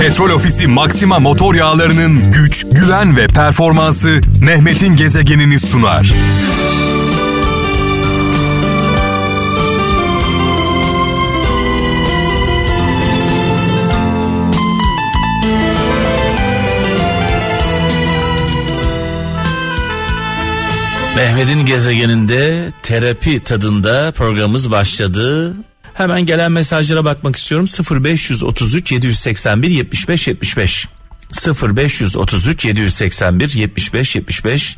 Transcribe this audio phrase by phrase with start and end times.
[0.00, 6.14] Petrol Ofisi Maxima motor yağlarının güç, güven ve performansı Mehmet'in gezegenini sunar.
[21.16, 25.54] Mehmet'in gezegeninde terapi tadında programımız başladı.
[25.96, 27.66] Hemen gelen mesajlara bakmak istiyorum.
[27.66, 30.88] 0533 781 75 75
[31.62, 34.76] 0533 781 75 75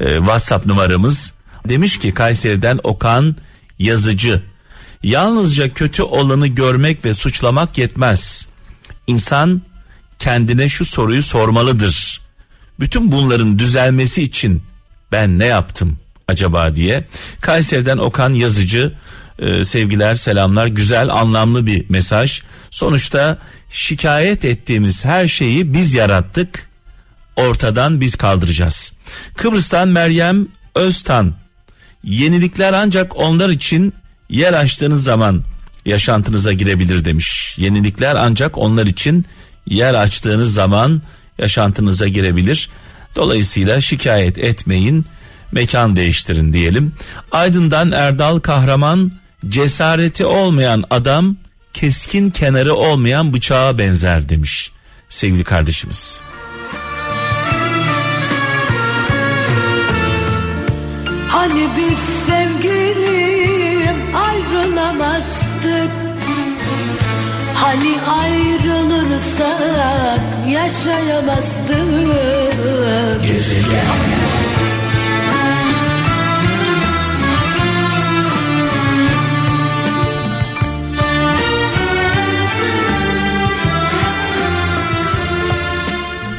[0.00, 1.32] ee, WhatsApp numaramız.
[1.68, 3.36] Demiş ki Kayseri'den Okan
[3.78, 4.42] Yazıcı.
[5.02, 8.48] Yalnızca kötü olanı görmek ve suçlamak yetmez.
[9.06, 9.62] İnsan
[10.18, 12.20] kendine şu soruyu sormalıdır.
[12.80, 14.62] Bütün bunların düzelmesi için
[15.12, 15.98] ben ne yaptım
[16.28, 17.08] acaba diye.
[17.40, 18.92] Kayseri'den Okan Yazıcı
[19.42, 22.42] e, sevgiler selamlar güzel anlamlı bir mesaj.
[22.70, 23.38] Sonuçta
[23.70, 26.68] şikayet ettiğimiz her şeyi biz yarattık
[27.36, 28.92] ortadan biz kaldıracağız.
[29.36, 31.34] Kıbrıs'tan Meryem Öztan
[32.04, 33.94] yenilikler ancak onlar için
[34.30, 35.44] yer açtığınız zaman
[35.84, 37.54] yaşantınıza girebilir demiş.
[37.58, 39.24] Yenilikler ancak onlar için
[39.66, 41.02] yer açtığınız zaman
[41.38, 42.70] yaşantınıza girebilir.
[43.16, 45.04] Dolayısıyla şikayet etmeyin,
[45.52, 46.92] mekan değiştirin diyelim.
[47.32, 49.12] Aydın'dan Erdal Kahraman
[49.48, 51.36] cesareti olmayan adam
[51.72, 54.72] keskin kenarı olmayan bıçağa benzer demiş
[55.08, 56.22] sevgili kardeşimiz.
[61.28, 65.90] Hani biz sevgilim ayrılamazdık?
[67.54, 73.22] Hani ayrılırsak yaşayamazdık?
[73.22, 74.41] Gezegen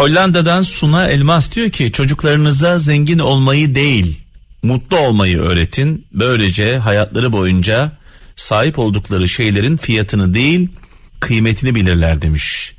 [0.00, 4.20] Hollanda'dan Suna Elmas diyor ki çocuklarınıza zengin olmayı değil
[4.62, 6.06] mutlu olmayı öğretin.
[6.12, 7.92] Böylece hayatları boyunca
[8.36, 10.68] sahip oldukları şeylerin fiyatını değil
[11.20, 12.74] kıymetini bilirler demiş.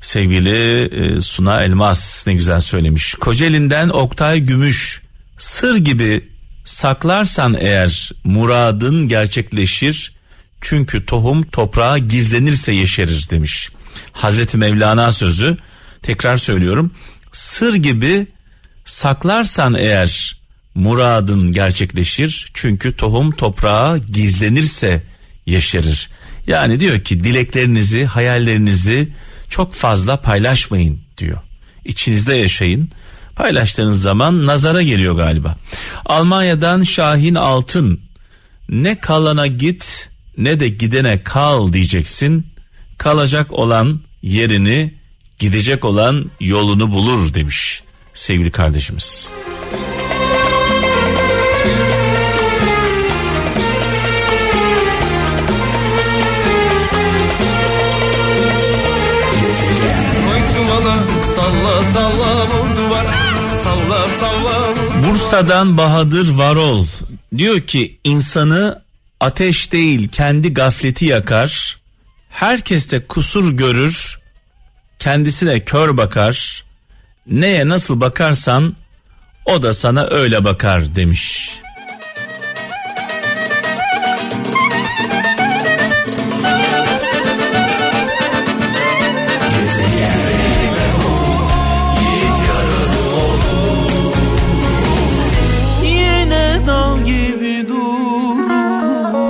[0.00, 3.14] Sevgili e, Suna Elmas ne güzel söylemiş.
[3.14, 5.02] Kocaeli'nden Oktay Gümüş
[5.38, 6.28] sır gibi
[6.64, 10.12] saklarsan eğer muradın gerçekleşir.
[10.60, 13.70] Çünkü tohum toprağa gizlenirse yeşerir demiş.
[14.12, 15.56] Hazreti Mevlana sözü
[16.06, 16.90] tekrar söylüyorum.
[17.32, 18.26] Sır gibi
[18.84, 20.40] saklarsan eğer
[20.74, 22.50] muradın gerçekleşir.
[22.54, 25.02] Çünkü tohum toprağa gizlenirse
[25.46, 26.10] yeşerir.
[26.46, 29.12] Yani diyor ki dileklerinizi, hayallerinizi
[29.48, 31.38] çok fazla paylaşmayın diyor.
[31.84, 32.90] İçinizde yaşayın.
[33.36, 35.56] Paylaştığınız zaman nazara geliyor galiba.
[36.04, 38.00] Almanya'dan Şahin Altın
[38.68, 42.46] ne kalana git ne de gidene kal diyeceksin.
[42.98, 44.94] Kalacak olan yerini
[45.38, 47.82] gidecek olan yolunu bulur demiş
[48.14, 49.30] sevgili kardeşimiz.
[61.36, 63.06] salla salla vur duvar
[63.64, 65.08] salla salla vur.
[65.08, 66.86] Bursa'dan Bahadır Varol
[67.38, 68.82] diyor ki insanı
[69.20, 71.78] ateş değil kendi gafleti yakar.
[72.28, 74.18] Herkeste kusur görür
[74.98, 76.64] kendisine kör bakar,
[77.26, 78.76] neye nasıl bakarsan
[79.44, 81.58] o da sana öyle bakar demiş.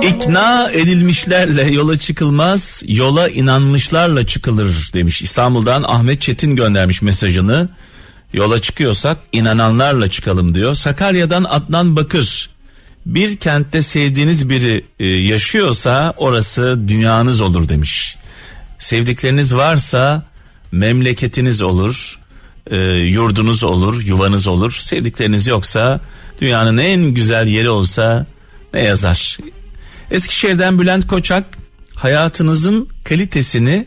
[0.07, 5.21] İkna edilmişlerle yola çıkılmaz, yola inanmışlarla çıkılır demiş.
[5.21, 7.69] İstanbul'dan Ahmet Çetin göndermiş mesajını.
[8.33, 10.75] Yola çıkıyorsak inananlarla çıkalım diyor.
[10.75, 12.49] Sakarya'dan Adnan Bakır.
[13.05, 18.17] Bir kentte sevdiğiniz biri e, yaşıyorsa orası dünyanız olur demiş.
[18.79, 20.25] Sevdikleriniz varsa
[20.71, 22.19] memleketiniz olur,
[22.71, 24.71] e, yurdunuz olur, yuvanız olur.
[24.71, 26.01] Sevdikleriniz yoksa
[26.41, 28.25] dünyanın en güzel yeri olsa
[28.73, 29.37] ne yazar?
[30.11, 31.45] Eskişehir'den Bülent Koçak
[31.95, 33.85] hayatınızın kalitesini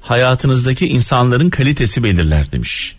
[0.00, 2.96] hayatınızdaki insanların kalitesi belirler demiş.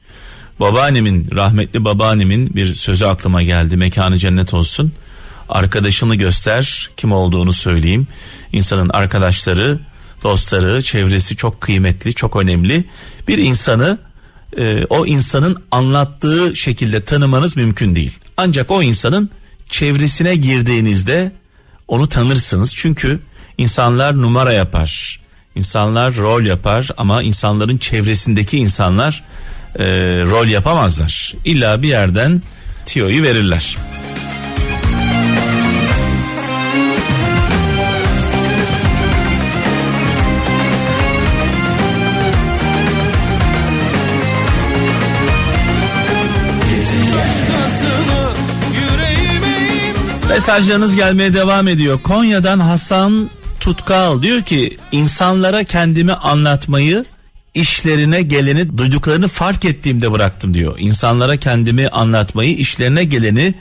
[0.60, 4.92] Babaannemin rahmetli babaannemin bir sözü aklıma geldi mekanı cennet olsun.
[5.50, 8.08] Arkadaşını göster kim olduğunu söyleyeyim.
[8.52, 9.80] İnsanın arkadaşları
[10.24, 12.86] dostları çevresi çok kıymetli çok önemli.
[13.28, 13.98] Bir insanı
[14.58, 18.18] e, o insanın anlattığı şekilde tanımanız mümkün değil.
[18.38, 19.30] Ancak o insanın
[19.70, 21.32] çevresine girdiğinizde
[21.92, 22.76] onu tanırsınız.
[22.76, 23.20] Çünkü
[23.58, 25.22] insanlar numara yapar.
[25.56, 29.24] İnsanlar rol yapar ama insanların çevresindeki insanlar
[29.76, 29.86] e,
[30.24, 31.34] rol yapamazlar.
[31.46, 32.42] İlla bir yerden
[32.86, 33.78] tiyoyu verirler.
[50.42, 52.00] Mesajlarınız gelmeye devam ediyor.
[52.04, 53.30] Konya'dan Hasan
[53.60, 57.06] Tutkal diyor ki insanlara kendimi anlatmayı
[57.54, 60.76] işlerine geleni duyduklarını fark ettiğimde bıraktım diyor.
[60.80, 63.54] İnsanlara kendimi anlatmayı işlerine geleni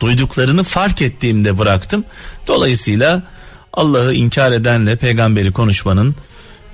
[0.00, 2.04] duyduklarını fark ettiğimde bıraktım.
[2.46, 3.22] Dolayısıyla
[3.72, 6.16] Allah'ı inkar edenle peygamberi konuşmanın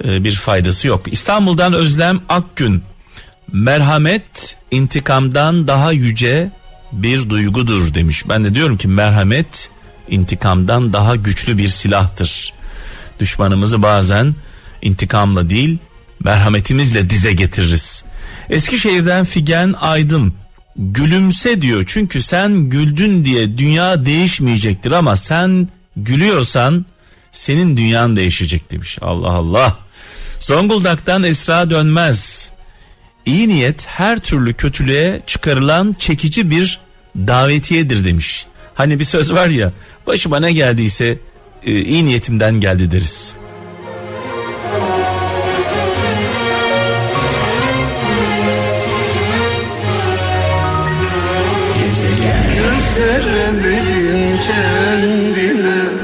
[0.04, 1.12] e, bir faydası yok.
[1.12, 2.82] İstanbul'dan Özlem Akgün
[3.52, 6.50] merhamet intikamdan daha yüce
[7.02, 8.28] bir duygudur demiş.
[8.28, 9.70] Ben de diyorum ki merhamet
[10.08, 12.52] intikamdan daha güçlü bir silahtır.
[13.20, 14.34] Düşmanımızı bazen
[14.82, 15.78] intikamla değil
[16.24, 18.04] merhametimizle dize getiririz.
[18.50, 20.34] Eskişehir'den Figen Aydın
[20.76, 26.86] gülümse diyor çünkü sen güldün diye dünya değişmeyecektir ama sen gülüyorsan
[27.32, 28.98] senin dünyan değişecek demiş.
[29.02, 29.78] Allah Allah.
[30.38, 32.50] Zonguldak'tan Esra Dönmez.
[33.26, 36.80] İyi niyet her türlü kötülüğe çıkarılan çekici bir
[37.16, 38.46] davetiyedir demiş.
[38.74, 39.72] Hani bir söz var ya
[40.06, 41.18] başıma ne geldiyse
[41.62, 43.36] e, iyi niyetimden geldi deriz.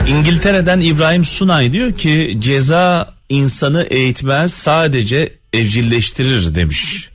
[0.09, 7.09] İngiltere'den İbrahim Sunay diyor ki ceza insanı eğitmez sadece evcilleştirir demiş.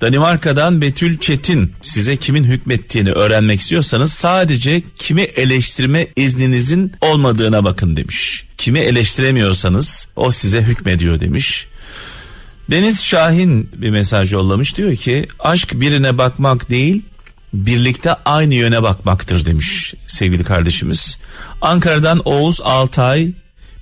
[0.00, 8.44] Danimarka'dan Betül Çetin size kimin hükmettiğini öğrenmek istiyorsanız sadece kimi eleştirme izninizin olmadığına bakın demiş.
[8.58, 11.66] Kimi eleştiremiyorsanız o size hükmediyor demiş.
[12.70, 17.02] Deniz Şahin bir mesaj yollamış diyor ki aşk birine bakmak değil
[17.52, 21.18] birlikte aynı yöne bakmaktır demiş sevgili kardeşimiz.
[21.60, 23.32] Ankara'dan Oğuz Altay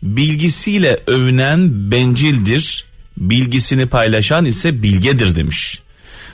[0.03, 2.85] bilgisiyle övünen bencildir,
[3.17, 5.81] bilgisini paylaşan ise bilgedir demiş.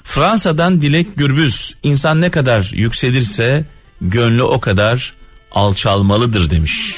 [0.04, 3.64] Fransa'dan Dilek Gürbüz insan ne kadar yükselirse
[4.00, 5.14] gönlü o kadar
[5.52, 6.94] alçalmalıdır demiş.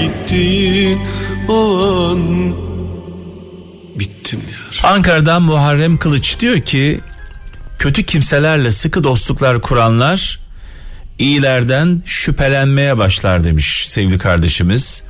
[0.00, 1.00] Gittiğin
[1.48, 2.54] o an
[3.98, 4.57] bittim ya.
[4.82, 7.00] Ankara'dan Muharrem Kılıç diyor ki
[7.78, 10.40] kötü kimselerle sıkı dostluklar kuranlar
[11.18, 15.02] iyilerden şüphelenmeye başlar demiş sevgili kardeşimiz.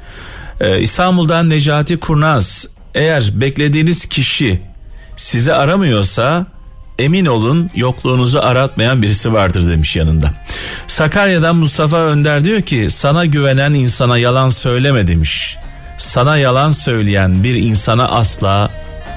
[0.61, 4.62] Ee, İstanbul'dan Necati Kurnaz eğer beklediğiniz kişi
[5.17, 6.47] sizi aramıyorsa
[6.99, 10.35] emin olun yokluğunuzu aratmayan birisi vardır demiş yanında.
[10.87, 15.56] Sakarya'dan Mustafa Önder diyor ki sana güvenen insana yalan söyleme demiş.
[15.99, 18.70] Sana yalan söyleyen bir insana asla